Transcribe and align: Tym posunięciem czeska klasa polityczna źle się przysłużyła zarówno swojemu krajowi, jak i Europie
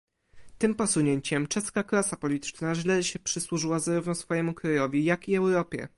Tym 0.57 0.75
posunięciem 0.75 1.47
czeska 1.47 1.83
klasa 1.83 2.15
polityczna 2.17 2.75
źle 2.75 3.03
się 3.03 3.19
przysłużyła 3.19 3.79
zarówno 3.79 4.15
swojemu 4.15 4.53
krajowi, 4.53 5.05
jak 5.05 5.29
i 5.29 5.35
Europie 5.35 5.87